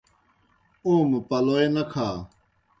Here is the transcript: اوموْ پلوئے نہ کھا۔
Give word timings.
اوموْ 0.85 1.19
پلوئے 1.29 1.65
نہ 1.75 1.83
کھا۔ 1.91 2.07